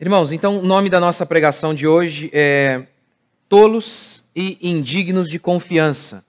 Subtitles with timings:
[0.00, 2.82] Irmãos, então o nome da nossa pregação de hoje é
[3.48, 6.24] Tolos e Indignos de Confiança.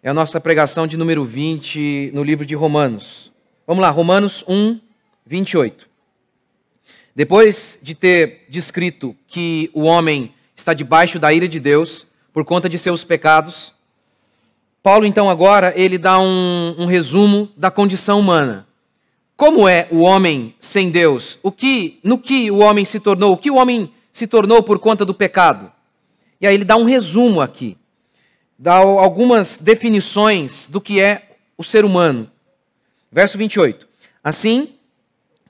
[0.00, 3.32] É a nossa pregação de número 20 no livro de Romanos.
[3.66, 4.78] Vamos lá, Romanos 1,
[5.26, 5.88] 28.
[7.12, 12.68] Depois de ter descrito que o homem está debaixo da ira de Deus por conta
[12.68, 13.74] de seus pecados,
[14.80, 18.64] Paulo então agora ele dá um, um resumo da condição humana.
[19.36, 21.38] Como é o homem sem Deus?
[21.42, 23.32] O que, no que o homem se tornou?
[23.32, 25.72] O que o homem se tornou por conta do pecado?
[26.40, 27.76] E aí ele dá um resumo aqui.
[28.56, 32.30] Dá algumas definições do que é o ser humano.
[33.10, 33.88] Verso 28.
[34.22, 34.74] Assim,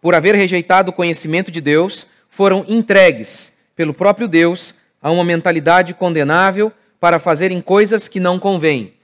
[0.01, 5.93] por haver rejeitado o conhecimento de Deus, foram entregues pelo próprio Deus a uma mentalidade
[5.93, 8.95] condenável para fazerem coisas que não convêm.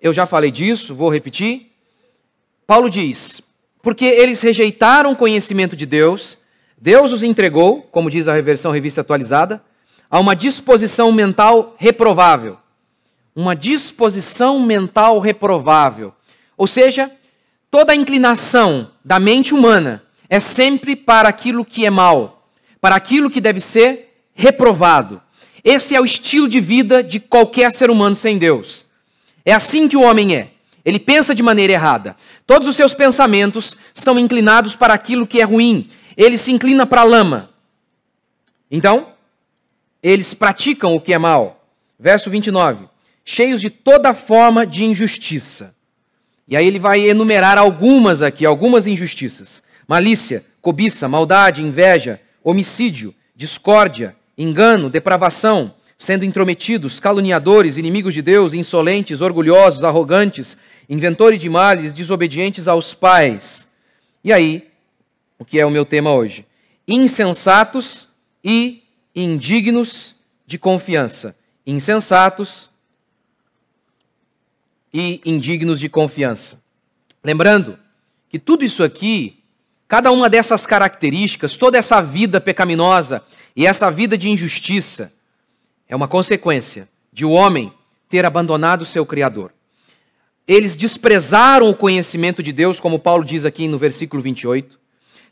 [0.00, 1.72] Eu já falei disso, vou repetir.
[2.66, 3.42] Paulo diz:
[3.82, 6.38] porque eles rejeitaram o conhecimento de Deus,
[6.80, 9.62] Deus os entregou, como diz a versão revista atualizada,
[10.08, 12.58] a uma disposição mental reprovável.
[13.34, 16.12] Uma disposição mental reprovável.
[16.56, 17.10] Ou seja,
[17.70, 22.48] toda a inclinação da mente humana é sempre para aquilo que é mal,
[22.80, 25.20] para aquilo que deve ser reprovado.
[25.64, 28.84] Esse é o estilo de vida de qualquer ser humano sem Deus.
[29.44, 30.51] É assim que o homem é.
[30.84, 32.16] Ele pensa de maneira errada.
[32.46, 35.88] Todos os seus pensamentos são inclinados para aquilo que é ruim.
[36.16, 37.50] Ele se inclina para a lama.
[38.70, 39.08] Então,
[40.02, 41.64] eles praticam o que é mal.
[41.98, 42.86] Verso 29.
[43.24, 45.74] Cheios de toda forma de injustiça.
[46.48, 54.16] E aí ele vai enumerar algumas aqui, algumas injustiças: malícia, cobiça, maldade, inveja, homicídio, discórdia,
[54.36, 60.56] engano, depravação, sendo intrometidos, caluniadores, inimigos de Deus, insolentes, orgulhosos, arrogantes,
[60.88, 63.66] inventores de males, desobedientes aos pais.
[64.22, 64.68] E aí,
[65.38, 66.46] o que é o meu tema hoje?
[66.86, 68.08] Insensatos
[68.44, 68.82] e
[69.14, 70.14] indignos
[70.46, 71.36] de confiança.
[71.66, 72.70] Insensatos
[74.92, 76.60] e indignos de confiança.
[77.24, 77.78] Lembrando
[78.28, 79.42] que tudo isso aqui,
[79.88, 83.22] cada uma dessas características, toda essa vida pecaminosa
[83.54, 85.12] e essa vida de injustiça,
[85.88, 87.72] é uma consequência de o homem
[88.08, 89.52] ter abandonado seu Criador.
[90.46, 94.78] Eles desprezaram o conhecimento de Deus, como Paulo diz aqui no versículo 28.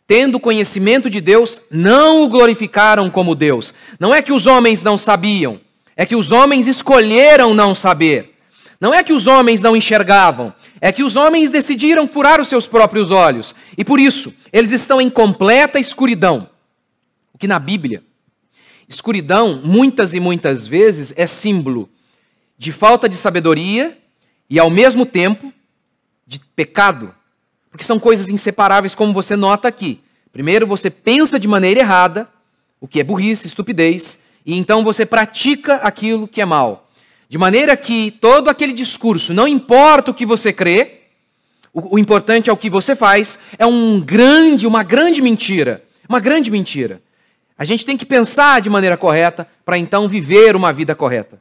[0.06, 3.72] Tendo conhecimento de Deus, não o glorificaram como Deus.
[3.98, 5.60] Não é que os homens não sabiam,
[5.96, 8.36] é que os homens escolheram não saber.
[8.80, 12.66] Não é que os homens não enxergavam, é que os homens decidiram furar os seus
[12.66, 13.54] próprios olhos.
[13.76, 16.48] E por isso, eles estão em completa escuridão.
[17.32, 18.02] O que na Bíblia,
[18.88, 21.90] escuridão, muitas e muitas vezes, é símbolo
[22.56, 23.98] de falta de sabedoria
[24.50, 25.52] e ao mesmo tempo
[26.26, 27.14] de pecado,
[27.70, 30.00] porque são coisas inseparáveis, como você nota aqui.
[30.32, 32.28] Primeiro, você pensa de maneira errada,
[32.80, 36.90] o que é burrice, estupidez, e então você pratica aquilo que é mal.
[37.28, 41.02] De maneira que todo aquele discurso, não importa o que você crê,
[41.72, 45.84] o, o importante é o que você faz, é um grande, uma grande mentira.
[46.08, 47.00] Uma grande mentira.
[47.56, 51.40] A gente tem que pensar de maneira correta para então viver uma vida correta.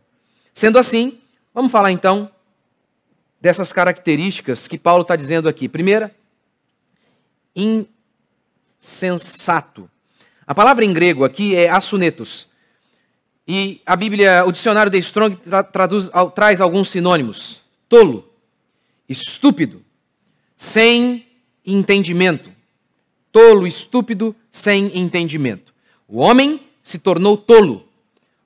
[0.54, 1.18] Sendo assim,
[1.56, 2.30] vamos falar então
[3.42, 5.70] dessas características que Paulo está dizendo aqui.
[5.70, 6.14] Primeira,
[8.80, 9.90] insensato.
[10.46, 12.48] A palavra em grego aqui é assunetos.
[13.48, 15.40] E a Bíblia, o dicionário de Strong
[15.72, 18.32] traduz, traz alguns sinônimos: tolo,
[19.08, 19.84] estúpido,
[20.56, 21.26] sem
[21.66, 22.52] entendimento.
[23.32, 25.74] Tolo, estúpido, sem entendimento.
[26.08, 27.88] O homem se tornou tolo.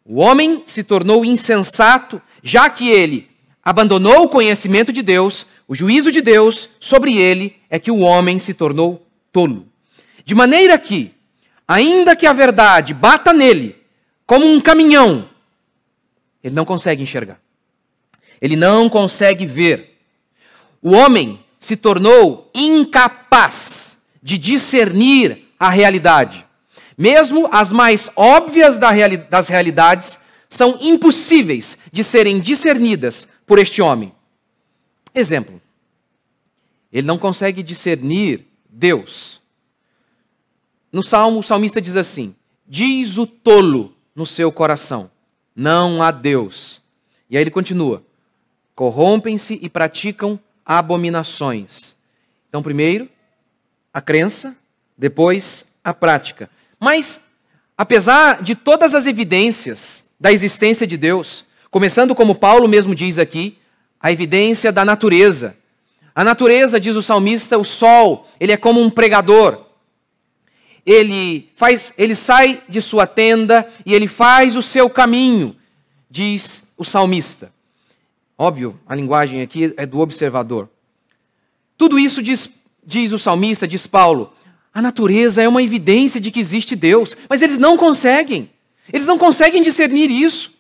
[0.05, 3.32] O homem se tornou insensato, já que ele
[3.63, 8.38] abandonou o conhecimento de Deus, o juízo de Deus sobre ele é que o homem
[8.40, 9.68] se tornou tolo.
[10.25, 11.13] De maneira que,
[11.68, 13.75] ainda que a verdade bata nele
[14.25, 15.29] como um caminhão,
[16.44, 17.40] ele não consegue enxergar.
[18.41, 19.97] Ele não consegue ver.
[20.81, 26.45] O homem se tornou incapaz de discernir a realidade.
[26.97, 30.19] Mesmo as mais óbvias das realidades
[30.50, 34.13] são impossíveis de serem discernidas por este homem.
[35.13, 35.62] Exemplo.
[36.92, 39.42] Ele não consegue discernir Deus.
[40.92, 42.36] No Salmo, o salmista diz assim:
[42.68, 45.10] Diz o tolo no seu coração,
[45.56, 46.81] não há Deus.
[47.30, 48.04] E aí ele continua:
[48.75, 51.95] Corrompem-se e praticam abominações.
[52.48, 53.10] Então, primeiro,
[53.92, 54.56] a crença,
[54.98, 56.50] depois, a prática.
[56.80, 57.19] Mas,
[57.78, 63.57] apesar de todas as evidências da existência de Deus, Começando como Paulo mesmo diz aqui,
[63.99, 65.57] a evidência da natureza.
[66.13, 69.59] A natureza, diz o salmista, o sol, ele é como um pregador.
[70.85, 75.55] ele faz, ele sai de sua tenda e ele faz o seu caminho,
[76.11, 77.51] diz o salmista.
[78.37, 80.69] Óbvio, a linguagem aqui é do observador.
[81.75, 82.51] Tudo isso diz,
[82.85, 84.31] diz o salmista, diz Paulo.
[84.71, 88.51] A natureza é uma evidência de que existe Deus, mas eles não conseguem.
[88.93, 90.52] Eles não conseguem discernir isso.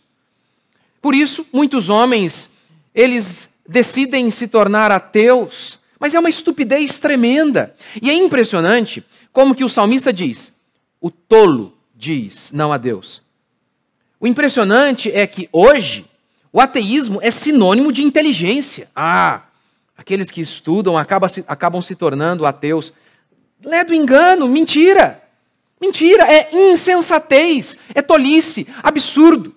[1.03, 2.49] Por isso, muitos homens,
[2.95, 7.75] eles decidem se tornar ateus, mas é uma estupidez tremenda.
[8.01, 9.03] E é impressionante
[9.33, 10.53] como que o salmista diz:
[11.01, 13.21] o tolo diz não a Deus.
[14.17, 16.05] O impressionante é que hoje
[16.53, 18.89] o ateísmo é sinônimo de inteligência.
[18.95, 19.41] Ah,
[19.97, 22.93] aqueles que estudam acabam se, acabam se tornando ateus.
[23.61, 25.21] Lé do engano, mentira.
[25.81, 29.53] Mentira, é insensatez, é tolice, absurdo.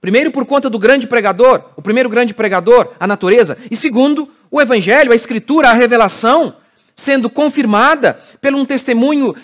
[0.00, 3.58] Primeiro, por conta do grande pregador, o primeiro grande pregador, a natureza.
[3.70, 6.56] E segundo, o evangelho, a escritura, a revelação,
[6.94, 9.34] sendo confirmada por um testemunho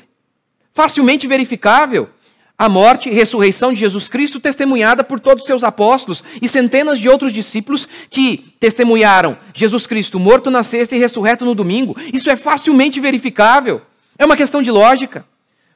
[0.73, 2.09] facilmente verificável.
[2.57, 7.01] A morte e ressurreição de Jesus Cristo, testemunhada por todos os seus apóstolos e centenas
[7.01, 11.97] de outros discípulos que testemunharam Jesus Cristo morto na sexta e ressurreto no domingo.
[12.13, 13.83] Isso é facilmente verificável.
[14.17, 15.27] É uma questão de lógica.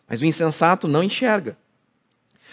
[0.09, 1.57] Mas o insensato não enxerga.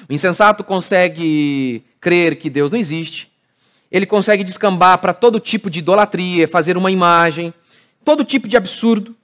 [0.10, 3.32] O insensato consegue crer que Deus não existe.
[3.92, 7.52] Ele consegue descambar para todo tipo de idolatria, fazer uma imagem,
[8.04, 9.16] todo tipo de absurdo.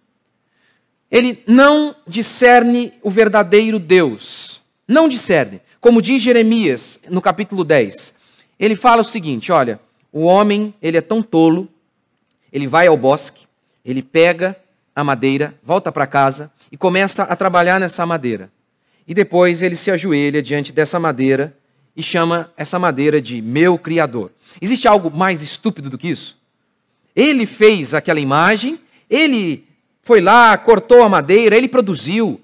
[1.11, 4.59] Ele não discerne o verdadeiro Deus.
[4.87, 5.61] Não discerne.
[5.79, 8.15] Como diz Jeremias no capítulo 10.
[8.59, 9.79] Ele fala o seguinte: olha,
[10.11, 11.69] o homem, ele é tão tolo,
[12.51, 13.45] ele vai ao bosque,
[13.85, 14.57] ele pega
[14.95, 18.51] a madeira, volta para casa, e começa a trabalhar nessa madeira.
[19.07, 21.55] E depois ele se ajoelha diante dessa madeira
[21.95, 24.31] e chama essa madeira de meu Criador.
[24.61, 26.37] Existe algo mais estúpido do que isso?
[27.15, 28.79] Ele fez aquela imagem,
[29.09, 29.65] ele
[30.01, 32.39] foi lá, cortou a madeira, ele produziu,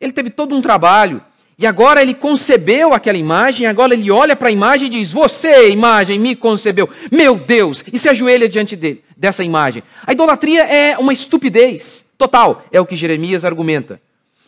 [0.00, 1.22] ele teve todo um trabalho.
[1.58, 5.70] E agora ele concebeu aquela imagem, agora ele olha para a imagem e diz: Você,
[5.70, 6.88] imagem, me concebeu.
[7.10, 7.82] Meu Deus!
[7.90, 9.82] E se ajoelha diante dele, dessa imagem.
[10.06, 12.04] A idolatria é uma estupidez.
[12.18, 14.00] Total, é o que Jeremias argumenta.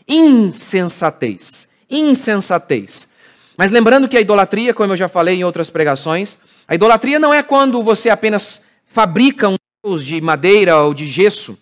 [0.06, 1.66] Insensatez.
[1.90, 3.07] Insensatez.
[3.58, 6.38] Mas lembrando que a idolatria, como eu já falei em outras pregações,
[6.68, 11.58] a idolatria não é quando você apenas fabrica um Deus de madeira ou de gesso.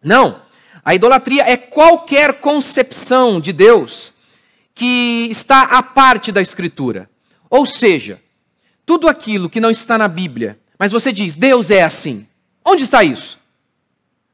[0.00, 0.40] Não.
[0.84, 4.12] A idolatria é qualquer concepção de Deus
[4.72, 7.10] que está à parte da Escritura.
[7.50, 8.22] Ou seja,
[8.84, 12.24] tudo aquilo que não está na Bíblia, mas você diz, Deus é assim.
[12.64, 13.36] Onde está isso?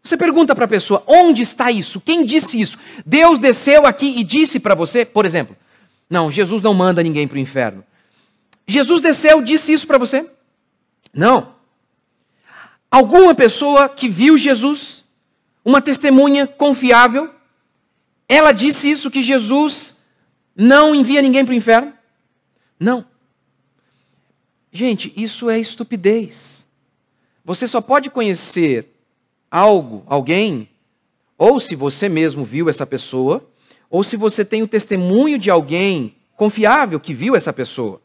[0.04, 2.02] Você pergunta para a pessoa: onde está isso?
[2.02, 2.76] Quem disse isso?
[3.06, 5.56] Deus desceu aqui e disse para você, por exemplo.
[6.12, 7.82] Não, Jesus não manda ninguém para o inferno.
[8.66, 10.30] Jesus desceu disse isso para você?
[11.10, 11.54] Não.
[12.90, 15.06] Alguma pessoa que viu Jesus,
[15.64, 17.34] uma testemunha confiável,
[18.28, 19.96] ela disse isso que Jesus
[20.54, 21.94] não envia ninguém para o inferno?
[22.78, 23.06] Não.
[24.70, 26.62] Gente, isso é estupidez.
[27.42, 28.86] Você só pode conhecer
[29.50, 30.68] algo, alguém,
[31.38, 33.50] ou se você mesmo viu essa pessoa,
[33.92, 38.00] ou se você tem o testemunho de alguém confiável que viu essa pessoa.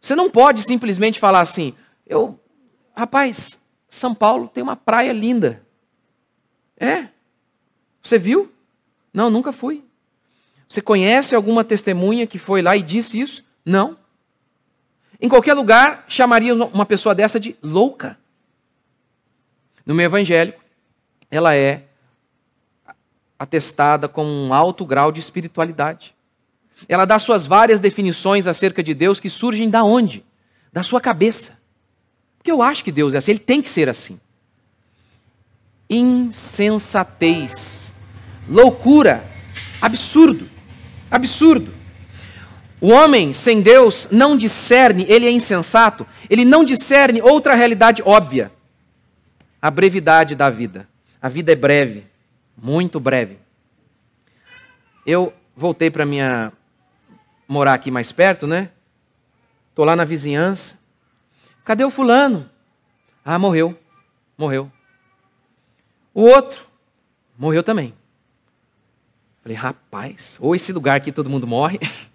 [0.00, 1.74] Você não pode simplesmente falar assim:
[2.06, 2.40] "Eu,
[2.96, 3.58] rapaz,
[3.90, 5.62] São Paulo tem uma praia linda".
[6.78, 7.08] É?
[8.02, 8.50] Você viu?
[9.12, 9.84] Não, nunca fui.
[10.66, 13.44] Você conhece alguma testemunha que foi lá e disse isso?
[13.66, 13.98] Não.
[15.20, 18.18] Em qualquer lugar chamaria uma pessoa dessa de louca.
[19.84, 20.62] No meio evangélico,
[21.30, 21.84] ela é
[23.44, 26.14] atestada com um alto grau de espiritualidade.
[26.88, 30.24] Ela dá suas várias definições acerca de Deus que surgem da onde?
[30.72, 31.56] Da sua cabeça.
[32.36, 34.20] Porque eu acho que Deus é assim, ele tem que ser assim.
[35.88, 37.92] Insensatez,
[38.48, 39.24] loucura,
[39.80, 40.48] absurdo,
[41.10, 41.72] absurdo.
[42.80, 48.50] O homem sem Deus não discerne, ele é insensato, ele não discerne outra realidade óbvia
[49.64, 50.86] a brevidade da vida.
[51.22, 52.04] A vida é breve,
[52.56, 53.38] muito breve.
[55.06, 56.52] Eu voltei para minha
[57.46, 58.70] morar aqui mais perto, né?
[59.74, 60.78] Tô lá na vizinhança.
[61.64, 62.48] Cadê o fulano?
[63.24, 63.78] Ah, morreu.
[64.36, 64.70] Morreu.
[66.12, 66.66] O outro
[67.36, 67.94] morreu também.
[69.42, 71.78] Falei, rapaz, ou esse lugar aqui todo mundo morre.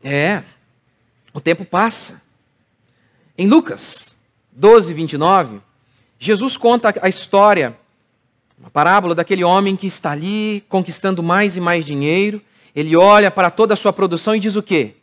[0.00, 0.44] É,
[1.34, 2.22] o tempo passa.
[3.36, 4.16] Em Lucas,
[4.52, 5.60] 12, 29,
[6.18, 7.76] Jesus conta a história,
[8.58, 12.42] uma parábola daquele homem que está ali conquistando mais e mais dinheiro.
[12.74, 14.96] Ele olha para toda a sua produção e diz o quê?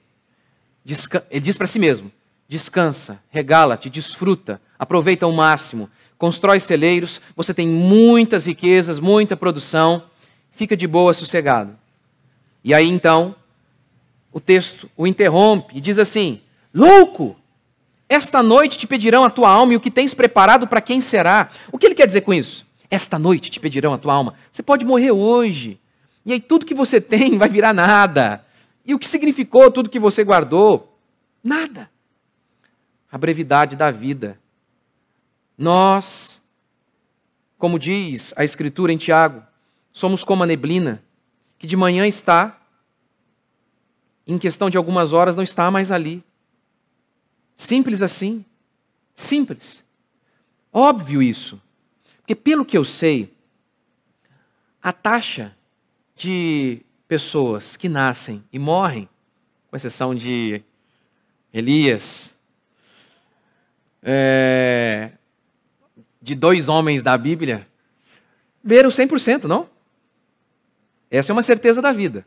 [0.83, 2.11] Desca ele diz para si mesmo:
[2.47, 5.89] descansa, regala-te, desfruta, aproveita ao máximo.
[6.17, 10.03] constrói celeiros, você tem muitas riquezas, muita produção,
[10.51, 11.75] fica de boa, sossegado.
[12.63, 13.35] E aí então,
[14.33, 16.41] o texto o interrompe e diz assim:
[16.73, 17.37] Louco!
[18.07, 21.49] Esta noite te pedirão a tua alma e o que tens preparado para quem será.
[21.71, 22.65] O que ele quer dizer com isso?
[22.89, 24.35] Esta noite te pedirão a tua alma.
[24.51, 25.79] Você pode morrer hoje.
[26.25, 28.45] E aí tudo que você tem vai virar nada.
[28.85, 30.97] E o que significou tudo que você guardou?
[31.43, 31.89] Nada.
[33.11, 34.39] A brevidade da vida.
[35.57, 36.41] Nós,
[37.57, 39.41] como diz a Escritura em Tiago,
[39.91, 41.01] somos como a neblina,
[41.57, 42.61] que de manhã está,
[44.27, 46.23] em questão de algumas horas não está mais ali.
[47.55, 48.45] Simples assim.
[49.15, 49.83] Simples.
[50.71, 51.61] Óbvio isso.
[52.17, 53.33] Porque, pelo que eu sei,
[54.81, 55.55] a taxa
[56.15, 59.07] de pessoas que nascem e morrem,
[59.69, 60.61] com exceção de
[61.53, 62.35] Elias,
[64.01, 65.11] é,
[66.21, 67.67] de dois homens da Bíblia,
[68.63, 69.69] beira o 100%, não?
[71.09, 72.25] Essa é uma certeza da vida.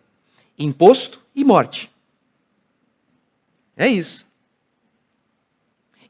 [0.59, 1.91] Imposto e morte.
[3.77, 4.28] É isso.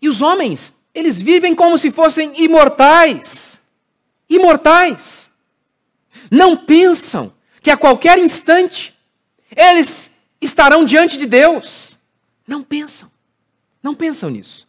[0.00, 3.60] E os homens, eles vivem como se fossem imortais.
[4.28, 5.30] Imortais.
[6.30, 8.94] Não pensam que a qualquer instante
[9.54, 11.96] eles estarão diante de Deus.
[12.46, 13.10] Não pensam.
[13.82, 14.66] Não pensam nisso.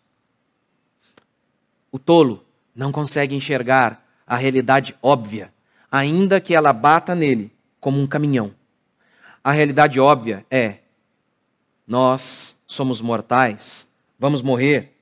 [1.91, 2.45] O tolo
[2.75, 5.51] não consegue enxergar a realidade óbvia,
[5.91, 8.53] ainda que ela bata nele como um caminhão.
[9.43, 10.77] A realidade óbvia é:
[11.87, 13.87] nós somos mortais,
[14.19, 14.93] vamos morrer,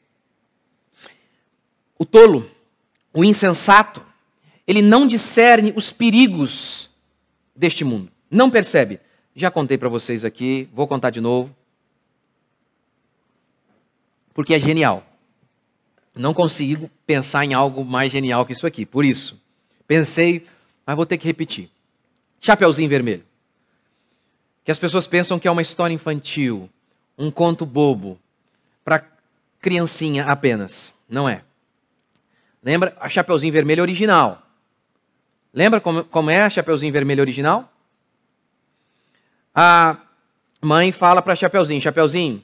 [1.97, 2.49] o tolo,
[3.13, 4.03] o insensato,
[4.65, 6.89] ele não discerne os perigos
[7.55, 8.11] deste mundo.
[8.29, 8.99] Não percebe.
[9.35, 11.55] Já contei para vocês aqui, vou contar de novo.
[14.33, 15.03] Porque é genial.
[16.15, 18.85] Não consigo pensar em algo mais genial que isso aqui.
[18.85, 19.39] Por isso,
[19.87, 20.45] pensei,
[20.85, 21.69] mas vou ter que repetir.
[22.41, 23.23] Chapeuzinho vermelho.
[24.63, 26.69] Que as pessoas pensam que é uma história infantil,
[27.17, 28.19] um conto bobo,
[28.83, 29.05] para
[29.59, 30.93] criancinha apenas.
[31.09, 31.43] Não é.
[32.67, 34.41] Lembra a Chapeuzinho Vermelho original?
[35.53, 37.71] Lembra como, como é a Chapeuzinho Vermelho original?
[39.55, 39.95] A
[40.61, 42.43] mãe fala para Chapeuzinho: Chapeuzinho,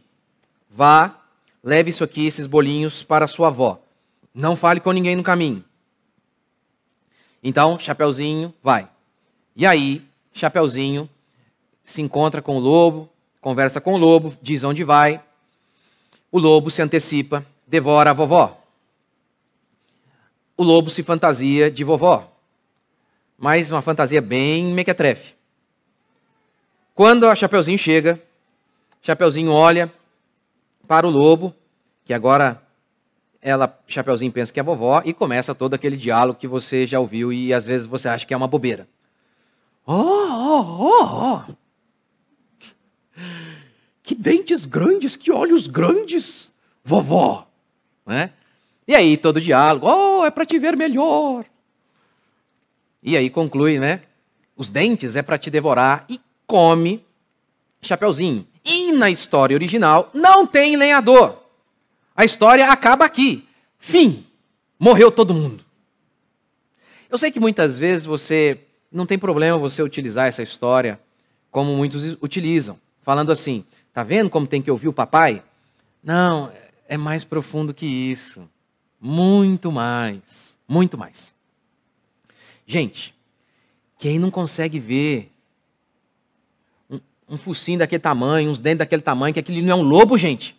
[0.69, 1.13] vá,
[1.61, 3.81] leve isso aqui, esses bolinhos para sua avó.
[4.33, 5.61] Não fale com ninguém no caminho.
[7.43, 8.87] Então, Chapeuzinho vai.
[9.53, 10.01] E aí,
[10.31, 11.09] Chapeuzinho
[11.83, 13.09] se encontra com o lobo,
[13.41, 15.21] conversa com o lobo, diz onde vai.
[16.31, 18.62] O lobo se antecipa, devora a vovó
[20.57, 22.31] o lobo se fantasia de vovó.
[23.37, 25.35] Mas uma fantasia bem mequetrefe.
[26.95, 28.21] Quando a Chapeuzinho chega,
[29.01, 29.91] Chapeuzinho olha
[30.87, 31.53] para o lobo,
[32.05, 32.61] que agora
[33.41, 37.33] ela, Chapeuzinho pensa que é vovó, e começa todo aquele diálogo que você já ouviu
[37.33, 38.87] e às vezes você acha que é uma bobeira.
[39.85, 41.53] Oh, oh, oh, oh.
[44.01, 47.47] Que dentes grandes, que olhos grandes, vovó.
[48.05, 48.31] Né?
[48.87, 51.45] E aí todo diálogo, oh, é para te ver melhor.
[53.01, 54.01] E aí conclui, né?
[54.55, 57.03] Os dentes é para te devorar e come
[57.81, 58.47] Chapeuzinho.
[58.63, 61.37] E na história original não tem lenhador.
[62.15, 63.47] A história acaba aqui.
[63.77, 64.25] Fim.
[64.79, 65.63] Morreu todo mundo.
[67.09, 68.59] Eu sei que muitas vezes você
[68.91, 70.99] não tem problema você utilizar essa história
[71.51, 73.63] como muitos utilizam, falando assim:
[73.93, 75.43] tá vendo como tem que ouvir o papai?
[76.03, 76.51] Não,
[76.87, 78.47] é mais profundo que isso.
[79.05, 80.57] Muito mais.
[80.65, 81.29] Muito mais.
[82.65, 83.13] Gente,
[83.99, 85.29] quem não consegue ver
[86.89, 90.17] um, um focinho daquele tamanho, uns dentes daquele tamanho, que aquele não é um lobo,
[90.17, 90.55] gente?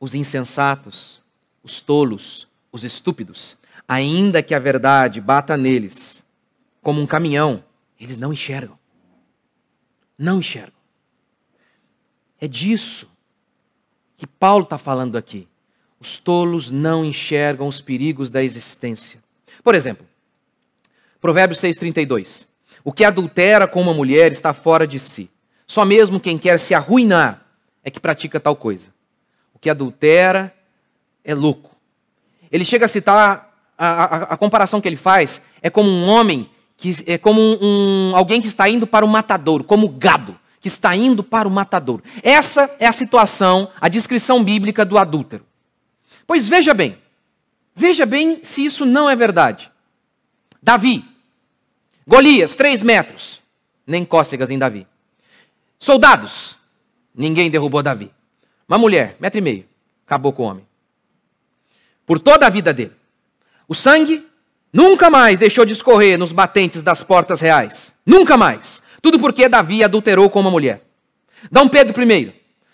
[0.00, 1.22] Os insensatos,
[1.62, 3.56] os tolos, os estúpidos,
[3.86, 6.24] ainda que a verdade bata neles
[6.82, 7.62] como um caminhão,
[8.00, 8.76] eles não enxergam.
[10.18, 10.74] Não enxergam.
[12.40, 13.13] É disso
[14.16, 15.48] que Paulo está falando aqui.
[15.98, 19.20] Os tolos não enxergam os perigos da existência.
[19.62, 20.06] Por exemplo,
[21.20, 22.46] Provérbios 6,32.
[22.84, 25.30] O que adultera com uma mulher está fora de si.
[25.66, 27.42] Só mesmo quem quer se arruinar
[27.82, 28.88] é que pratica tal coisa.
[29.54, 30.54] O que adultera
[31.24, 31.74] é louco.
[32.52, 36.50] Ele chega a citar, a, a, a comparação que ele faz é como um homem,
[36.76, 40.68] que é como um, um, alguém que está indo para o matadouro, como gado que
[40.68, 42.02] está indo para o matadouro.
[42.22, 45.44] Essa é a situação, a descrição bíblica do adúltero.
[46.26, 46.96] Pois veja bem,
[47.76, 49.70] veja bem se isso não é verdade.
[50.62, 51.04] Davi,
[52.08, 53.42] Golias, três metros,
[53.86, 54.86] nem cócegas em Davi.
[55.78, 56.56] Soldados,
[57.14, 58.10] ninguém derrubou Davi.
[58.66, 59.66] Uma mulher, metro e meio,
[60.06, 60.66] acabou com o homem.
[62.06, 62.92] por toda a vida dele.
[63.68, 64.26] O sangue
[64.72, 67.92] nunca mais deixou de escorrer nos batentes das portas reais.
[68.06, 68.82] Nunca mais.
[69.04, 70.82] Tudo porque Davi adulterou com uma mulher.
[71.52, 72.32] Dom Pedro I,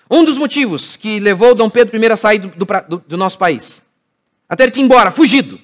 [0.09, 3.83] um dos motivos que levou Dom Pedro I a sair do, do, do nosso país,
[4.49, 5.61] a ter que ir embora, fugido.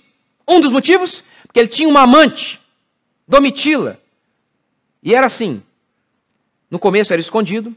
[0.46, 2.60] Um dos motivos, porque ele tinha uma amante,
[3.28, 4.00] Domitila.
[5.04, 5.62] E era assim.
[6.68, 7.72] No começo era escondido,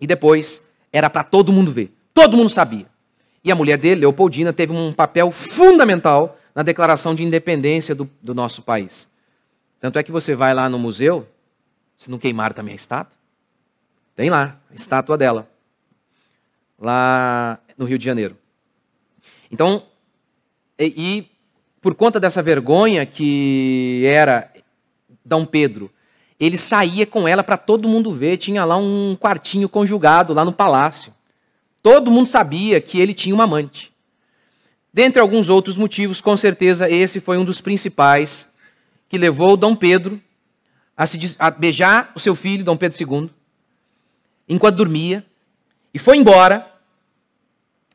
[0.00, 0.60] e depois
[0.92, 1.92] era para todo mundo ver.
[2.12, 2.86] Todo mundo sabia.
[3.44, 8.34] E a mulher dele, Leopoldina, teve um papel fundamental na declaração de independência do, do
[8.34, 9.06] nosso país.
[9.80, 11.24] Tanto é que você vai lá no museu,
[11.98, 13.16] se não queimar também a estátua,
[14.14, 15.50] tem lá a estátua dela,
[16.78, 18.36] lá no Rio de Janeiro.
[19.50, 19.82] Então,
[20.78, 21.30] e, e
[21.82, 24.50] por conta dessa vergonha que era
[25.24, 25.90] Dom Pedro,
[26.38, 30.52] ele saía com ela para todo mundo ver, tinha lá um quartinho conjugado lá no
[30.52, 31.12] palácio.
[31.82, 33.92] Todo mundo sabia que ele tinha uma amante.
[34.92, 38.48] Dentre alguns outros motivos, com certeza esse foi um dos principais
[39.08, 40.20] que levou Dom Pedro
[40.98, 43.30] a, se, a beijar o seu filho, Dom Pedro II,
[44.48, 45.24] enquanto dormia,
[45.94, 46.70] e foi embora.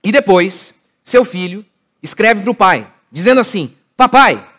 [0.01, 1.65] E depois, seu filho
[2.01, 4.50] escreve para o pai, dizendo assim: Papai,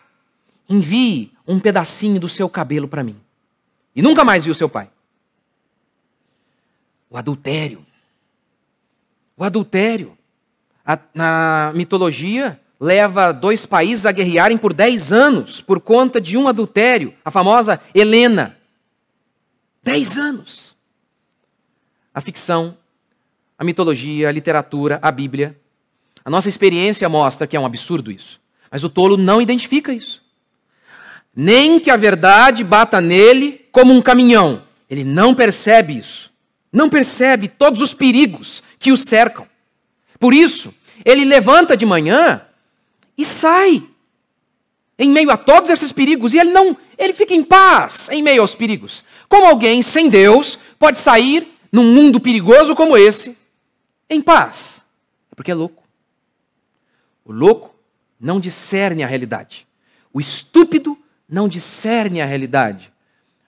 [0.69, 3.19] envie um pedacinho do seu cabelo para mim.
[3.95, 4.89] E nunca mais viu seu pai.
[7.09, 7.85] O adultério
[9.37, 10.17] o adultério.
[10.85, 16.47] A, na mitologia, leva dois países a guerrearem por dez anos por conta de um
[16.47, 18.55] adultério, a famosa Helena.
[19.81, 20.75] Dez anos.
[22.13, 22.77] A ficção,
[23.57, 25.59] a mitologia, a literatura, a Bíblia.
[26.23, 28.39] A nossa experiência mostra que é um absurdo isso.
[28.71, 30.21] Mas o tolo não identifica isso.
[31.35, 34.61] Nem que a verdade bata nele como um caminhão.
[34.87, 36.31] Ele não percebe isso.
[36.71, 39.47] Não percebe todos os perigos que o cercam.
[40.19, 40.73] Por isso,
[41.03, 42.44] ele levanta de manhã
[43.17, 43.87] e sai
[44.97, 48.41] em meio a todos esses perigos e ele não, ele fica em paz em meio
[48.41, 49.03] aos perigos.
[49.27, 53.37] Como alguém sem Deus pode sair num mundo perigoso como esse
[54.09, 54.81] em paz?
[55.31, 55.83] É porque é louco.
[57.23, 57.75] O louco
[58.19, 59.67] não discerne a realidade.
[60.13, 62.93] O estúpido não discerne a realidade.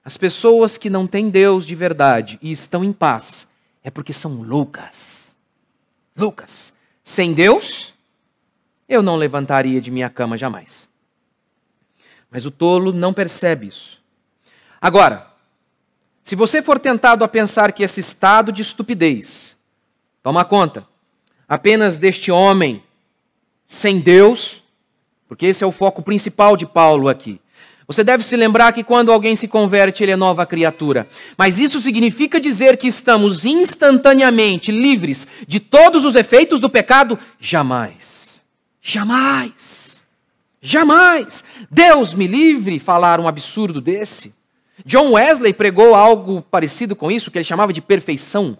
[0.03, 3.47] As pessoas que não têm Deus de verdade e estão em paz
[3.83, 5.35] é porque são loucas.
[6.15, 7.93] Lucas, sem Deus,
[8.87, 10.87] eu não levantaria de minha cama jamais.
[12.29, 14.01] Mas o tolo não percebe isso.
[14.81, 15.27] Agora,
[16.23, 19.55] se você for tentado a pensar que esse estado de estupidez,
[20.21, 20.85] toma conta,
[21.47, 22.83] apenas deste homem
[23.65, 24.61] sem Deus,
[25.27, 27.39] porque esse é o foco principal de Paulo aqui,
[27.87, 31.07] você deve se lembrar que quando alguém se converte, ele é nova criatura.
[31.37, 37.17] Mas isso significa dizer que estamos instantaneamente livres de todos os efeitos do pecado?
[37.39, 38.26] Jamais.
[38.89, 40.01] Jamais.
[40.61, 41.43] Jamais.
[41.69, 44.33] Deus me livre falar um absurdo desse.
[44.85, 48.57] John Wesley pregou algo parecido com isso, que ele chamava de perfeição.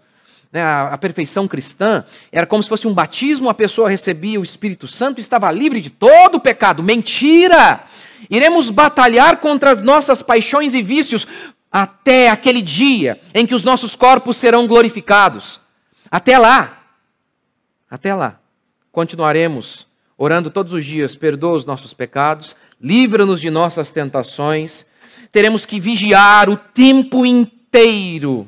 [0.52, 4.86] Né, a perfeição cristã era como se fosse um batismo, a pessoa recebia o Espírito
[4.86, 6.84] Santo e estava livre de todo o pecado.
[6.84, 7.86] Mentira!
[8.30, 11.26] Iremos batalhar contra as nossas paixões e vícios
[11.72, 15.62] até aquele dia em que os nossos corpos serão glorificados.
[16.12, 16.84] Até lá,
[17.90, 18.42] até lá,
[18.92, 19.88] continuaremos
[20.18, 24.86] orando todos os dias: perdoa os nossos pecados, livra-nos de nossas tentações.
[25.32, 28.48] Teremos que vigiar o tempo inteiro.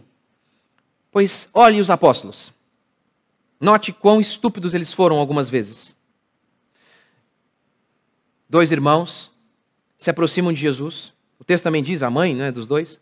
[1.11, 2.51] Pois olhe os apóstolos.
[3.59, 5.95] Note quão estúpidos eles foram algumas vezes.
[8.49, 9.29] Dois irmãos,
[9.97, 11.13] se aproximam de Jesus.
[11.37, 12.99] O texto também diz, a mãe né, dos dois: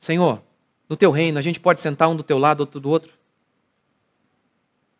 [0.00, 0.42] Senhor,
[0.88, 3.17] no teu reino a gente pode sentar um do teu lado, outro do outro.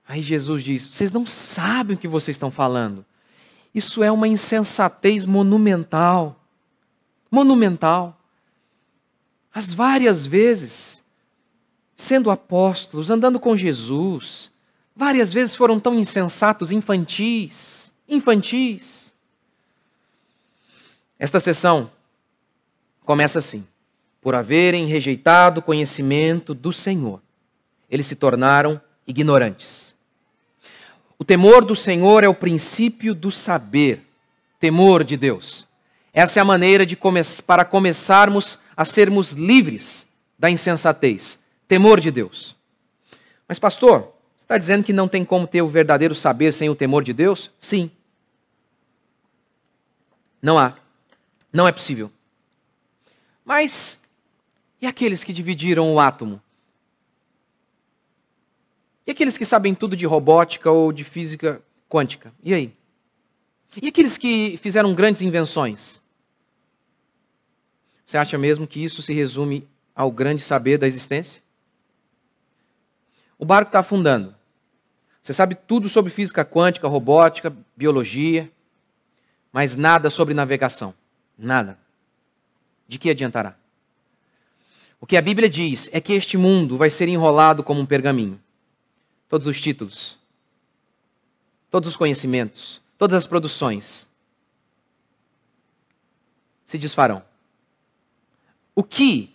[0.08, 3.04] Aí Jesus diz: Vocês não sabem o que vocês estão falando.
[3.74, 6.42] Isso é uma insensatez monumental.
[7.30, 8.18] Monumental.
[9.54, 11.04] As várias vezes,
[11.94, 14.50] sendo apóstolos, andando com Jesus,
[14.96, 19.12] várias vezes foram tão insensatos, infantis, infantis.
[21.18, 21.90] Esta sessão
[23.04, 23.66] começa assim:
[24.22, 27.20] por haverem rejeitado o conhecimento do Senhor,
[27.90, 29.87] eles se tornaram ignorantes.
[31.18, 34.06] O temor do Senhor é o princípio do saber,
[34.60, 35.66] temor de Deus.
[36.12, 40.06] Essa é a maneira de come para começarmos a sermos livres
[40.38, 42.56] da insensatez, temor de Deus.
[43.48, 46.74] Mas, pastor, você está dizendo que não tem como ter o verdadeiro saber sem o
[46.74, 47.50] temor de Deus?
[47.60, 47.90] Sim.
[50.40, 50.74] Não há.
[51.52, 52.12] Não é possível.
[53.44, 53.98] Mas
[54.80, 56.40] e aqueles que dividiram o átomo?
[59.08, 62.30] E aqueles que sabem tudo de robótica ou de física quântica?
[62.44, 62.74] E aí?
[63.80, 66.02] E aqueles que fizeram grandes invenções?
[68.04, 69.66] Você acha mesmo que isso se resume
[69.96, 71.40] ao grande saber da existência?
[73.38, 74.34] O barco está afundando.
[75.22, 78.52] Você sabe tudo sobre física quântica, robótica, biologia,
[79.50, 80.92] mas nada sobre navegação.
[81.38, 81.78] Nada.
[82.86, 83.56] De que adiantará?
[85.00, 88.38] O que a Bíblia diz é que este mundo vai ser enrolado como um pergaminho.
[89.28, 90.18] Todos os títulos,
[91.70, 94.06] todos os conhecimentos, todas as produções
[96.64, 97.22] se desfarão.
[98.74, 99.34] O que,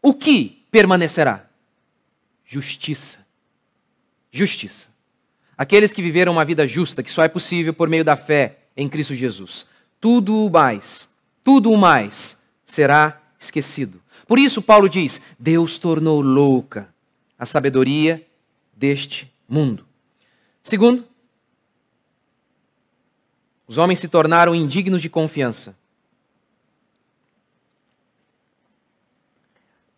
[0.00, 1.48] o que permanecerá?
[2.44, 3.26] Justiça.
[4.30, 4.88] Justiça.
[5.56, 8.88] Aqueles que viveram uma vida justa, que só é possível por meio da fé em
[8.88, 9.66] Cristo Jesus.
[10.00, 11.08] Tudo o mais,
[11.42, 14.00] tudo o mais será esquecido.
[14.26, 16.88] Por isso, Paulo diz: Deus tornou louca
[17.38, 18.24] a sabedoria
[18.78, 19.84] deste mundo.
[20.62, 21.04] Segundo,
[23.66, 25.76] os homens se tornaram indignos de confiança.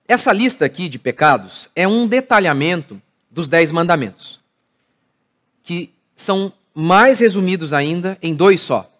[0.09, 4.41] Essa lista aqui de pecados é um detalhamento dos Dez Mandamentos,
[5.63, 8.91] que são mais resumidos ainda em dois só: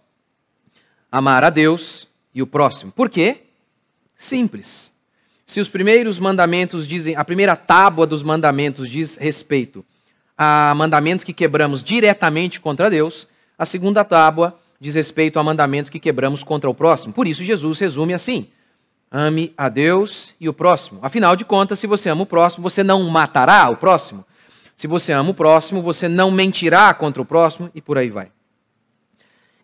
[1.11, 2.93] amar a Deus e o próximo.
[2.93, 3.45] Por quê?
[4.15, 4.90] Simples.
[5.51, 9.85] Se os primeiros mandamentos dizem, a primeira tábua dos mandamentos diz respeito
[10.39, 13.27] a mandamentos que quebramos diretamente contra Deus,
[13.59, 17.13] a segunda tábua diz respeito a mandamentos que quebramos contra o próximo.
[17.13, 18.47] Por isso Jesus resume assim:
[19.11, 21.01] ame a Deus e o próximo.
[21.03, 24.25] Afinal de contas, se você ama o próximo, você não matará o próximo.
[24.77, 28.31] Se você ama o próximo, você não mentirá contra o próximo e por aí vai.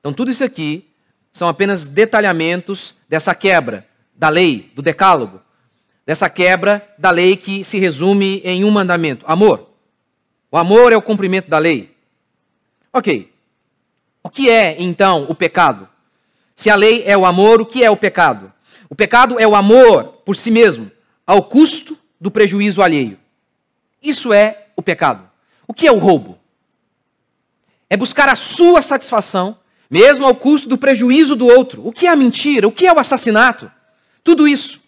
[0.00, 0.90] Então, tudo isso aqui
[1.32, 5.45] são apenas detalhamentos dessa quebra da lei, do decálogo
[6.06, 9.68] dessa quebra da lei que se resume em um mandamento: amor.
[10.50, 11.94] O amor é o cumprimento da lei.
[12.92, 13.32] Ok.
[14.22, 15.88] O que é, então, o pecado?
[16.54, 18.52] Se a lei é o amor, o que é o pecado?
[18.88, 20.90] O pecado é o amor por si mesmo,
[21.26, 23.18] ao custo do prejuízo alheio.
[24.02, 25.28] Isso é o pecado.
[25.66, 26.38] O que é o roubo?
[27.90, 29.58] É buscar a sua satisfação,
[29.90, 31.86] mesmo ao custo do prejuízo do outro.
[31.86, 32.66] O que é a mentira?
[32.66, 33.70] O que é o assassinato?
[34.24, 34.80] Tudo isso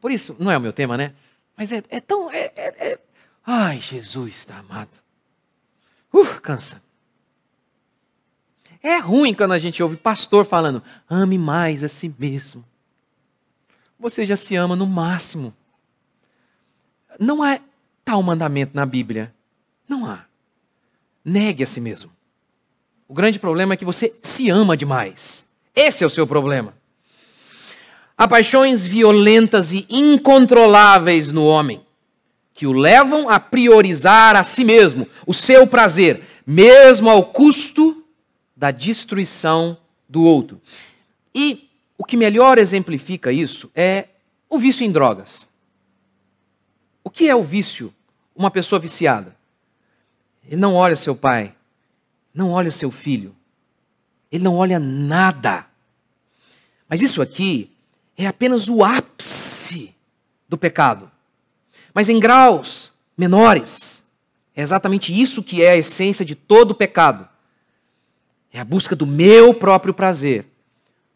[0.00, 1.14] por isso, não é o meu tema, né?
[1.56, 2.30] Mas é, é tão.
[2.30, 2.98] É, é, é...
[3.44, 4.90] Ai, Jesus está amado.
[6.12, 6.80] Uh, cansa.
[8.82, 12.64] É ruim quando a gente ouve pastor falando: ame mais a si mesmo.
[13.98, 15.52] Você já se ama no máximo.
[17.18, 17.58] Não há
[18.04, 19.34] tal mandamento na Bíblia.
[19.88, 20.24] Não há.
[21.24, 22.12] Negue a si mesmo.
[23.08, 25.44] O grande problema é que você se ama demais.
[25.74, 26.77] Esse é o seu problema.
[28.18, 31.80] Há paixões violentas e incontroláveis no homem,
[32.52, 38.02] que o levam a priorizar a si mesmo, o seu prazer, mesmo ao custo
[38.56, 39.78] da destruição
[40.08, 40.60] do outro.
[41.32, 44.08] E o que melhor exemplifica isso é
[44.50, 45.46] o vício em drogas.
[47.04, 47.94] O que é o vício?
[48.34, 49.36] Uma pessoa viciada.
[50.44, 51.54] Ele não olha seu pai,
[52.34, 53.32] não olha seu filho,
[54.32, 55.66] ele não olha nada.
[56.88, 57.70] Mas isso aqui
[58.18, 59.94] é apenas o ápice
[60.48, 61.08] do pecado.
[61.94, 64.02] Mas em graus menores,
[64.56, 67.28] é exatamente isso que é a essência de todo pecado.
[68.52, 70.46] É a busca do meu próprio prazer,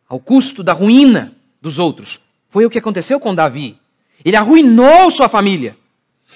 [0.08, 2.20] ao custo da ruína dos outros.
[2.48, 3.76] Foi o que aconteceu com Davi.
[4.24, 5.76] Ele arruinou sua família.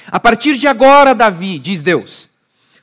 [0.09, 2.29] A partir de agora, Davi, diz Deus,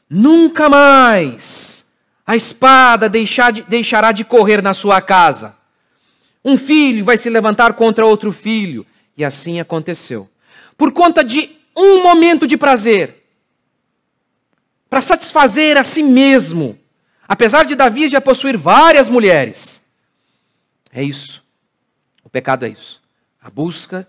[0.09, 1.85] nunca mais
[2.25, 5.55] a espada deixará de correr na sua casa
[6.43, 8.85] um filho vai se levantar contra outro filho.
[9.15, 10.29] E assim aconteceu.
[10.77, 13.23] Por conta de um momento de prazer,
[14.89, 16.77] para satisfazer a si mesmo,
[17.27, 19.81] apesar de Davi já possuir várias mulheres.
[20.91, 21.43] É isso.
[22.23, 23.01] O pecado é isso.
[23.41, 24.07] A busca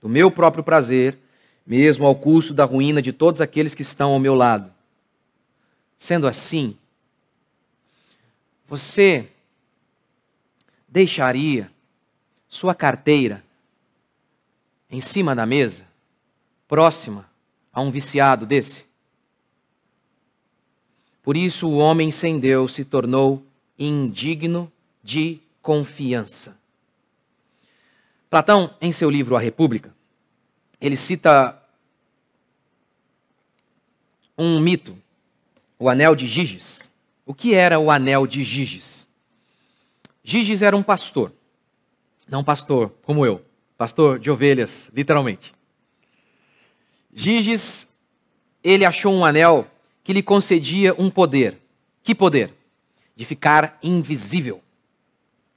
[0.00, 1.18] do meu próprio prazer,
[1.66, 4.72] mesmo ao custo da ruína de todos aqueles que estão ao meu lado.
[5.98, 6.76] Sendo assim,
[8.66, 9.28] você
[10.90, 11.70] deixaria
[12.48, 13.44] sua carteira
[14.90, 15.86] em cima da mesa,
[16.66, 17.30] próxima
[17.72, 18.84] a um viciado desse?
[21.22, 23.46] Por isso o homem sem Deus se tornou
[23.78, 24.70] indigno
[25.02, 26.58] de confiança.
[28.28, 29.94] Platão, em seu livro A República,
[30.80, 31.60] ele cita
[34.36, 34.96] um mito,
[35.78, 36.88] o anel de Giges.
[37.26, 39.06] O que era o anel de Giges?
[40.22, 41.32] Giges era um pastor.
[42.28, 43.44] Não pastor como eu,
[43.76, 45.54] pastor de ovelhas, literalmente.
[47.12, 47.88] Giges,
[48.62, 49.66] ele achou um anel
[50.04, 51.60] que lhe concedia um poder.
[52.02, 52.54] Que poder?
[53.20, 54.62] de ficar invisível.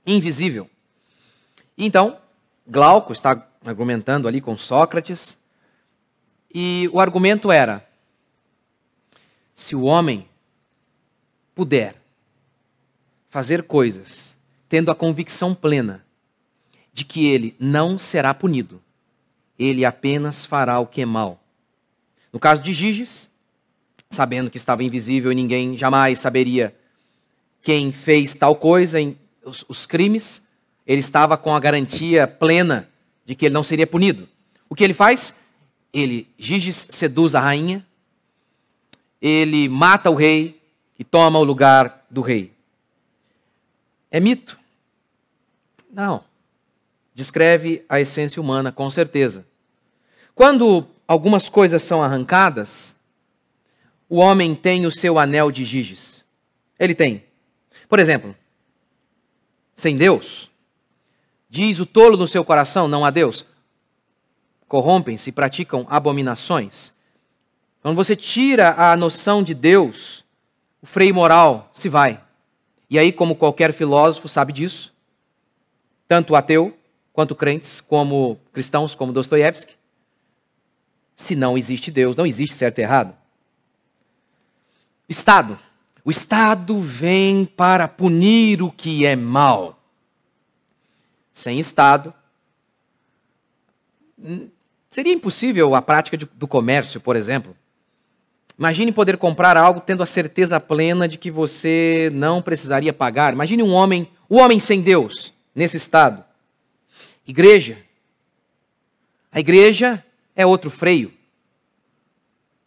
[0.06, 0.70] Invisível.
[1.78, 2.20] Então,
[2.68, 5.38] Glauco está argumentando ali com Sócrates,
[6.54, 7.90] e o argumento era:
[9.56, 10.28] se o homem
[11.56, 11.96] puder
[13.30, 14.33] fazer coisas
[14.74, 16.04] tendo a convicção plena
[16.92, 18.82] de que ele não será punido,
[19.60, 21.40] ele apenas fará o que é mal.
[22.32, 23.30] No caso de Giges,
[24.10, 26.76] sabendo que estava invisível e ninguém jamais saberia
[27.62, 28.98] quem fez tal coisa,
[29.46, 30.42] os, os crimes,
[30.88, 32.90] ele estava com a garantia plena
[33.28, 34.28] de que ele não seria punido.
[34.68, 35.36] O que ele faz?
[35.94, 37.86] Ele, Giges seduz a rainha,
[39.22, 40.60] ele mata o rei
[40.98, 42.52] e toma o lugar do rei.
[44.10, 44.63] É mito?
[45.94, 46.24] Não.
[47.14, 49.46] Descreve a essência humana, com certeza.
[50.34, 52.96] Quando algumas coisas são arrancadas,
[54.10, 56.26] o homem tem o seu anel de Giges.
[56.80, 57.24] Ele tem.
[57.88, 58.36] Por exemplo,
[59.76, 60.50] sem Deus,
[61.48, 63.46] diz o tolo no seu coração: não há Deus.
[64.68, 66.92] Corrompem-se e praticam abominações.
[67.84, 70.24] Quando você tira a noção de Deus,
[70.82, 72.20] o freio moral se vai.
[72.90, 74.93] E aí, como qualquer filósofo sabe disso,
[76.08, 76.78] tanto ateu
[77.12, 79.76] quanto crentes, como cristãos, como Dostoiévski,
[81.16, 83.16] se não existe Deus, não existe certo e errado.
[85.08, 85.60] Estado.
[86.04, 89.80] O Estado vem para punir o que é mal.
[91.32, 92.14] Sem Estado,
[94.90, 97.56] seria impossível a prática do comércio, por exemplo.
[98.58, 103.34] Imagine poder comprar algo tendo a certeza plena de que você não precisaria pagar.
[103.34, 106.24] Imagine um homem, o um homem sem Deus, nesse estado.
[107.28, 107.78] Igreja.
[109.32, 110.04] A igreja
[110.36, 111.14] é outro freio.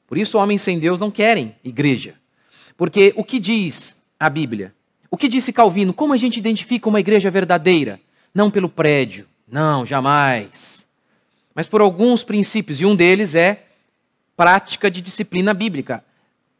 [0.06, 2.14] Por isso, homens sem Deus não querem igreja.
[2.76, 4.74] Porque o que diz a Bíblia?
[5.10, 5.94] O que disse Calvino?
[5.94, 8.00] Como a gente identifica uma igreja verdadeira?
[8.34, 10.86] Não pelo prédio, não, jamais.
[11.54, 13.64] Mas por alguns princípios, e um deles é
[14.36, 16.04] prática de disciplina bíblica,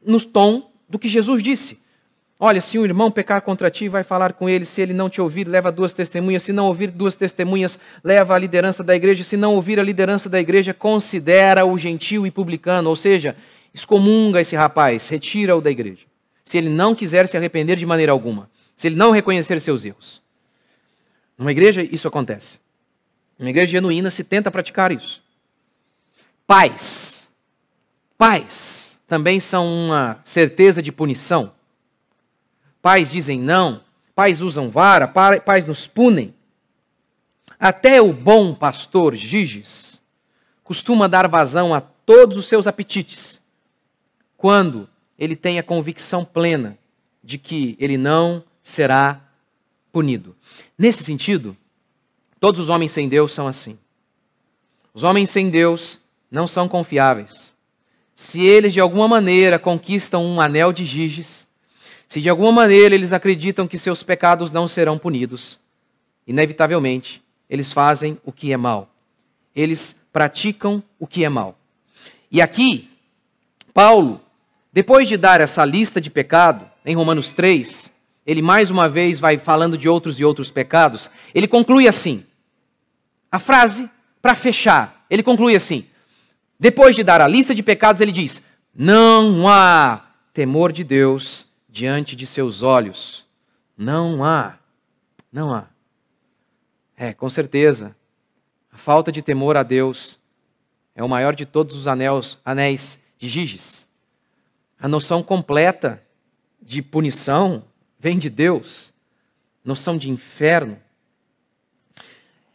[0.02, 1.78] no tom do que Jesus disse.
[2.38, 4.66] Olha, se um irmão pecar contra ti, vai falar com ele.
[4.66, 6.42] Se ele não te ouvir, leva duas testemunhas.
[6.42, 9.24] Se não ouvir duas testemunhas, leva a liderança da igreja.
[9.24, 12.90] Se não ouvir a liderança da igreja, considera o gentil e publicano.
[12.90, 13.34] Ou seja,
[13.72, 16.04] excomunga esse rapaz, retira-o da igreja.
[16.44, 18.50] Se ele não quiser se arrepender de maneira alguma.
[18.76, 20.20] Se ele não reconhecer seus erros.
[21.38, 22.58] Numa igreja, isso acontece.
[23.38, 25.22] Numa igreja genuína se tenta praticar isso.
[26.46, 27.16] Pais
[28.18, 31.52] Pais também são uma certeza de punição.
[32.86, 33.80] Pais dizem não,
[34.14, 36.32] pais usam vara, pais nos punem.
[37.58, 40.00] Até o bom pastor Giges
[40.62, 43.42] costuma dar vazão a todos os seus apetites
[44.36, 46.78] quando ele tem a convicção plena
[47.24, 49.20] de que ele não será
[49.90, 50.36] punido.
[50.78, 51.56] Nesse sentido,
[52.38, 53.76] todos os homens sem Deus são assim.
[54.94, 55.98] Os homens sem Deus
[56.30, 57.52] não são confiáveis
[58.16, 61.45] se eles de alguma maneira conquistam um anel de Giges,
[62.08, 65.58] se de alguma maneira eles acreditam que seus pecados não serão punidos,
[66.26, 68.88] inevitavelmente eles fazem o que é mal.
[69.54, 71.58] Eles praticam o que é mal.
[72.30, 72.90] E aqui,
[73.72, 74.20] Paulo,
[74.72, 77.90] depois de dar essa lista de pecado, em Romanos 3,
[78.26, 82.24] ele mais uma vez vai falando de outros e outros pecados, ele conclui assim.
[83.30, 83.88] A frase,
[84.20, 85.86] para fechar, ele conclui assim:
[86.58, 88.42] depois de dar a lista de pecados, ele diz:
[88.74, 91.45] Não há temor de Deus
[91.76, 93.26] diante de seus olhos.
[93.76, 94.58] Não há.
[95.30, 95.66] Não há.
[96.96, 97.94] É, com certeza.
[98.72, 100.18] A falta de temor a Deus
[100.94, 103.86] é o maior de todos os anéis, anéis de Giges.
[104.80, 106.02] A noção completa
[106.62, 107.62] de punição
[107.98, 108.90] vem de Deus.
[109.62, 110.80] Noção de inferno.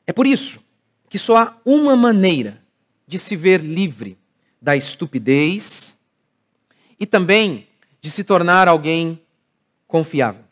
[0.08, 0.60] É por isso
[1.08, 2.60] que só há uma maneira
[3.06, 4.18] de se ver livre
[4.60, 5.96] da estupidez
[7.00, 7.68] e também
[8.02, 9.22] de se tornar alguém
[9.88, 10.44] confiável.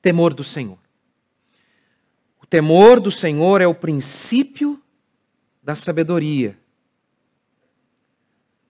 [0.00, 0.78] Temor do Senhor.
[2.40, 4.80] O temor do Senhor é o princípio
[5.60, 6.56] da sabedoria.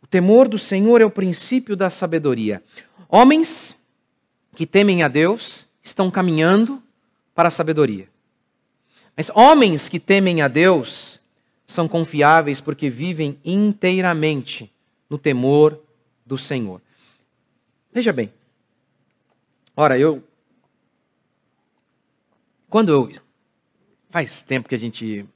[0.03, 2.63] O temor do Senhor é o princípio da sabedoria.
[3.09, 3.77] Homens
[4.55, 6.83] que temem a Deus estão caminhando
[7.35, 8.09] para a sabedoria.
[9.15, 11.21] Mas homens que temem a Deus
[11.67, 14.73] são confiáveis porque vivem inteiramente
[15.11, 15.79] no temor
[16.25, 16.81] do Senhor.
[17.97, 18.31] Veja bem.
[19.75, 20.23] Ora, eu.
[22.69, 23.11] Quando eu.
[24.11, 25.27] Faz tempo que a gente.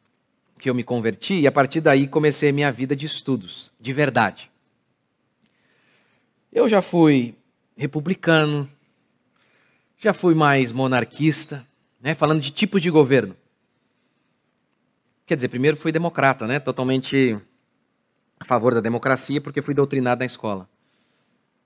[0.59, 3.95] que eu me converti e a partir daí comecei a minha vida de estudos, de
[3.95, 4.51] verdade.
[6.53, 7.35] Eu já fui
[7.79, 8.71] republicano,
[9.97, 11.67] Já fui mais monarquista,
[11.99, 13.35] né, falando de tipos de governo.
[15.25, 17.41] Quer dizer, primeiro fui democrata, né, totalmente
[18.39, 20.69] a favor da democracia, porque fui doutrinado na escola.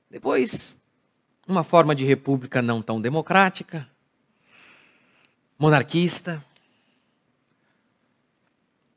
[0.08, 0.78] Depois,
[1.46, 3.88] uma forma de república não tão democrática,
[5.58, 6.44] monarquista.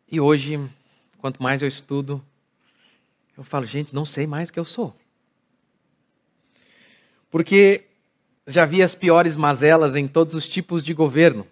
[0.10, 0.60] E hoje,
[1.18, 2.24] quanto mais eu estudo,
[3.38, 4.96] eu falo, gente, não sei mais o que eu sou.
[7.30, 7.84] Porque
[8.48, 11.46] já vi as piores mazelas em todos os tipos de governo.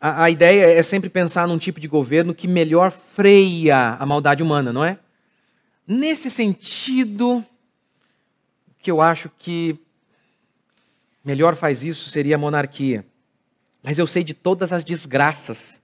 [0.00, 4.42] A, a, ideia é sempre pensar num tipo de governo que melhor freia a maldade
[4.42, 4.98] humana, não é?
[5.86, 7.44] Nesse sentido,
[8.84, 9.78] que eu acho que
[11.24, 13.04] melhor faz isso seria a monarquia.
[13.82, 15.80] Mas eu sei de todas as desgraças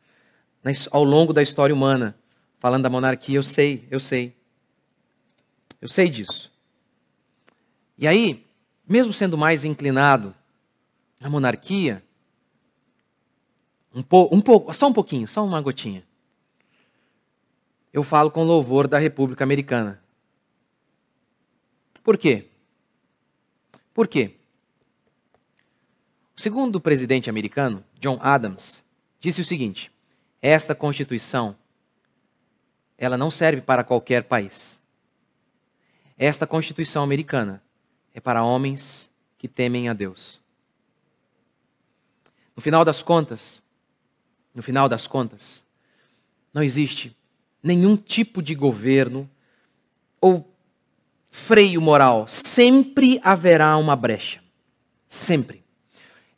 [0.90, 2.14] ao longo da história humana.
[2.58, 4.36] Falando da monarquia, eu sei, eu sei.
[5.80, 6.52] Eu sei disso.
[7.96, 8.46] E aí,
[8.86, 10.34] mesmo sendo mais inclinado
[11.18, 12.04] à monarquia,
[13.94, 16.04] um, um pouco, só um pouquinho, só uma gotinha.
[17.94, 20.02] Eu falo com louvor da República Americana.
[22.04, 22.49] Por quê?
[24.00, 24.30] Por quê?
[26.34, 28.82] O segundo presidente americano, John Adams,
[29.20, 29.92] disse o seguinte:
[30.40, 31.54] esta Constituição
[32.96, 34.80] ela não serve para qualquer país.
[36.16, 37.62] Esta Constituição americana
[38.14, 40.40] é para homens que temem a Deus.
[42.56, 43.62] No final das contas,
[44.54, 45.62] no final das contas,
[46.54, 47.14] não existe
[47.62, 49.28] nenhum tipo de governo
[50.22, 50.50] ou
[51.30, 52.26] freio moral.
[52.28, 54.40] Sempre haverá uma brecha.
[55.08, 55.62] Sempre.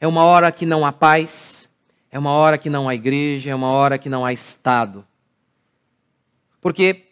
[0.01, 1.69] É uma hora que não há paz,
[2.11, 5.05] é uma hora que não há igreja, é uma hora que não há Estado.
[6.61, 7.05] Porque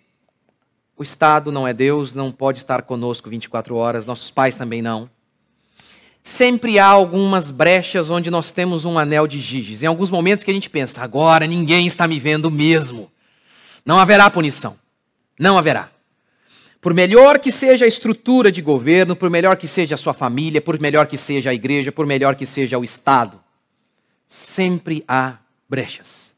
[0.97, 5.09] o Estado não é Deus, não pode estar conosco 24 horas, nossos pais também não.
[6.23, 9.83] Sempre há algumas brechas onde nós temos um anel de giges.
[9.83, 13.11] Em alguns momentos que a gente pensa, agora ninguém está me vendo mesmo.
[13.85, 14.79] Não haverá punição.
[15.39, 15.91] Não haverá.
[16.81, 20.63] Por melhor que seja a estrutura de governo, por melhor que seja a sua família,
[20.63, 23.39] por melhor que seja a igreja, por melhor que seja o Estado,
[24.27, 25.39] sempre há
[25.69, 26.35] brechas.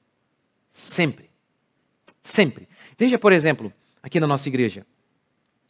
[0.69, 1.31] Sempre.
[2.21, 2.69] Sempre.
[2.99, 4.85] Veja, por exemplo, aqui na nossa igreja.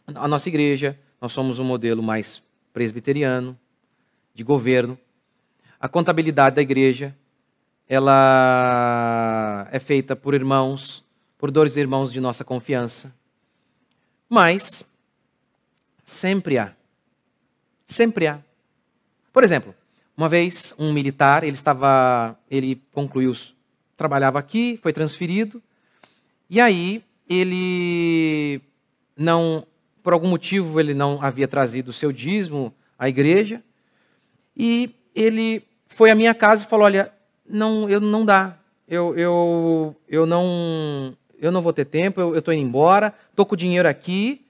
[0.06, 3.58] A nossa igreja, nós somos um modelo mais presbiteriano,
[4.35, 4.98] de governo.
[5.78, 7.14] A contabilidade da igreja,
[7.87, 11.04] ela é feita por irmãos,
[11.37, 13.12] por dois irmãos de nossa confiança.
[14.35, 14.83] Mas
[16.07, 16.73] sempre há.
[17.85, 18.38] Sempre há.
[19.31, 19.75] Por exemplo,
[20.16, 23.37] uma vez um militar, ele estava, ele concluiu,
[23.95, 25.62] trabalhava aqui, foi transferido,
[26.49, 28.62] e aí ele
[29.14, 29.66] não,
[30.03, 33.62] por algum motivo, ele não havia trazido o seu dízimo à igreja.
[34.57, 37.12] E ele foi à minha casa e falou: Olha,
[37.47, 38.57] não, eu não dá.
[38.88, 43.55] Eu, eu, eu, não, eu não vou ter tempo, eu estou indo embora, estou com
[43.55, 44.46] o dinheiro aqui.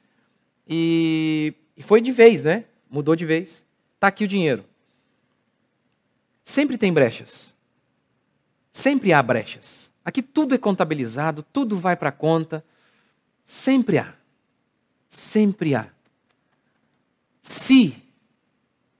[0.68, 2.66] E, e foi de vez, né?
[2.90, 3.64] Mudou de vez.
[3.94, 4.62] Está aqui o dinheiro.
[6.44, 7.56] Sempre tem brechas.
[8.70, 9.90] Sempre há brechas.
[10.04, 12.62] Aqui tudo é contabilizado, tudo vai para conta.
[13.42, 14.12] Sempre há.
[15.08, 15.88] Sempre há.
[17.40, 17.96] Se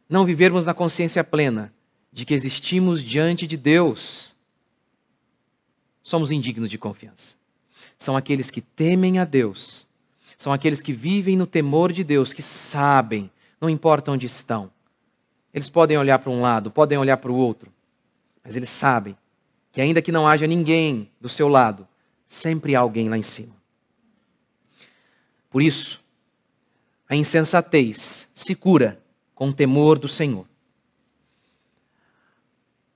[0.08, 1.70] não vivermos na consciência plena
[2.10, 4.34] de que existimos diante de Deus,
[6.02, 7.41] somos indignos de confiança.
[8.02, 9.86] São aqueles que temem a Deus,
[10.36, 14.72] são aqueles que vivem no temor de Deus, que sabem, não importa onde estão.
[15.54, 17.72] Eles podem olhar para um lado, podem olhar para o outro,
[18.42, 19.16] mas eles sabem
[19.70, 21.86] que, ainda que não haja ninguém do seu lado,
[22.26, 23.54] sempre há alguém lá em cima.
[25.48, 26.02] Por isso,
[27.08, 29.00] a insensatez se cura
[29.32, 30.48] com temor do Senhor.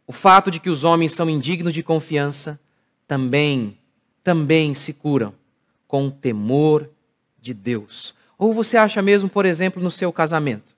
[0.04, 2.58] O fato de que os homens são indignos de confiança
[3.06, 3.78] também,
[4.26, 5.32] também se curam
[5.86, 6.90] com temor
[7.40, 8.12] de Deus.
[8.36, 10.74] Ou você acha mesmo, por exemplo, no seu casamento?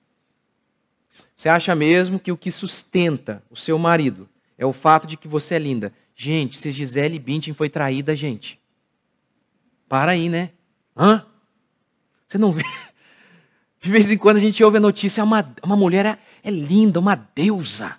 [1.34, 5.26] Você acha mesmo que o que sustenta o seu marido é o fato de que
[5.26, 5.94] você é linda?
[6.14, 8.60] Gente, se Gisele Bündchen foi traída, gente.
[9.88, 10.50] Para aí, né?
[10.94, 11.24] Hã?
[12.26, 12.64] Você não vê?
[13.80, 17.00] De vez em quando a gente ouve a notícia, uma, uma mulher é, é linda,
[17.00, 17.96] uma deusa.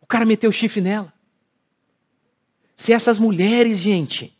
[0.00, 1.12] O cara meteu o chifre nela.
[2.80, 4.34] Se essas mulheres, gente,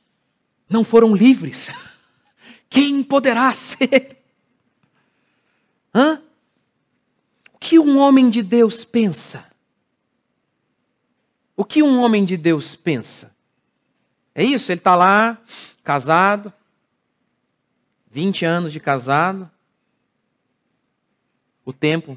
[0.66, 1.68] não foram livres,
[2.70, 4.16] quem poderá ser?
[5.94, 6.22] Hã?
[7.52, 9.46] O que um homem de Deus pensa?
[11.54, 13.36] O que um homem de Deus pensa?
[14.34, 15.38] É isso, ele está lá,
[15.84, 16.50] casado,
[18.10, 19.50] 20 anos de casado,
[21.62, 22.16] o tempo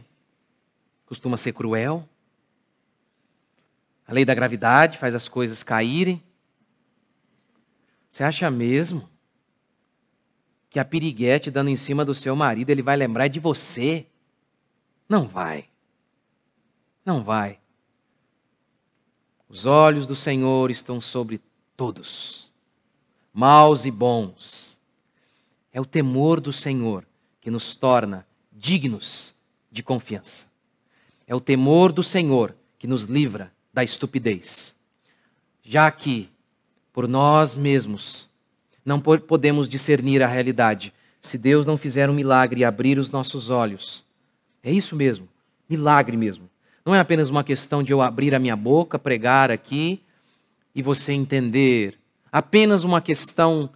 [1.06, 2.08] costuma ser cruel.
[4.08, 6.22] A lei da gravidade faz as coisas caírem.
[8.10, 9.10] Você acha mesmo
[10.70, 14.08] que a piriguete dando em cima do seu marido, ele vai lembrar de você?
[15.08, 15.70] Não vai.
[17.06, 17.60] Não vai.
[19.48, 21.40] Os olhos do Senhor estão sobre
[21.78, 22.52] todos,
[23.32, 24.80] maus e bons.
[25.72, 27.06] É o temor do Senhor
[27.40, 29.36] que nos torna dignos
[29.72, 30.48] de confiança.
[31.28, 34.74] É o temor do Senhor que nos livra da estupidez.
[35.64, 36.30] Já que,
[36.94, 38.30] por nós mesmos,
[38.86, 43.50] não podemos discernir a realidade, se Deus não fizer um milagre e abrir os nossos
[43.50, 44.04] olhos.
[44.62, 45.28] É isso mesmo,
[45.68, 46.50] milagre mesmo.
[46.86, 50.02] Não é apenas uma questão de eu abrir a minha boca, pregar aqui
[50.76, 51.98] e você entender.
[52.32, 53.70] Apenas uma questão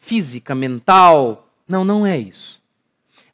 [0.00, 1.48] física, mental.
[1.68, 2.60] Não, não é isso.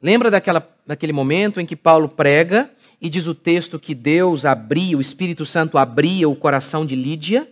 [0.01, 2.69] Lembra daquela, daquele momento em que Paulo prega
[3.05, 7.47] e diz o texto que Deus abria, o Espírito Santo abria o coração de Lídia?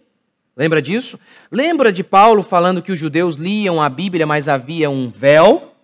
[0.57, 1.19] Lembra disso?
[1.51, 5.75] Lembra de Paulo falando que os judeus liam a Bíblia, mas havia um véu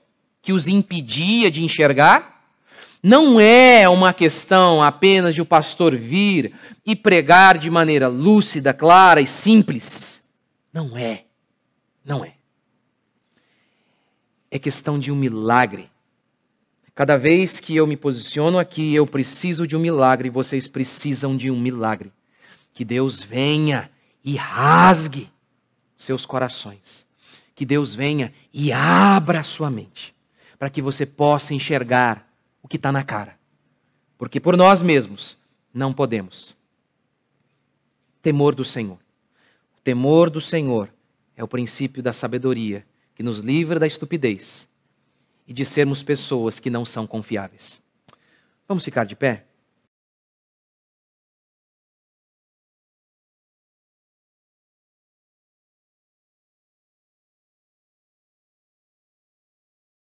[0.41, 2.47] que os impedia de enxergar?
[3.03, 6.51] Não é uma questão apenas de o pastor vir
[6.83, 10.27] e pregar de maneira lúcida, clara e simples.
[10.73, 11.25] Não é.
[12.03, 12.33] Não é.
[14.49, 15.91] É questão de um milagre.
[16.95, 21.49] Cada vez que eu me posiciono aqui, eu preciso de um milagre, vocês precisam de
[21.49, 22.11] um milagre.
[22.73, 23.89] Que Deus venha
[24.23, 25.29] e rasgue
[25.97, 27.05] seus corações.
[27.55, 30.15] Que Deus venha e abra sua mente,
[30.57, 32.29] para que você possa enxergar
[32.63, 33.37] o que está na cara.
[34.17, 35.37] Porque por nós mesmos
[35.73, 36.55] não podemos.
[38.21, 38.97] Temor do Senhor.
[39.77, 40.89] O temor do Senhor
[41.35, 42.85] é o princípio da sabedoria
[43.15, 44.68] que nos livra da estupidez
[45.49, 47.81] e de sermos pessoas que não são confiáveis.
[48.67, 49.47] Vamos ficar de pé?